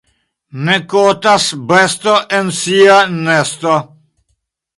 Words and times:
Ne 0.69 0.75
kotas 0.93 1.45
besto 1.73 2.15
en 2.39 2.49
sia 2.61 2.97
nesto. 3.29 3.77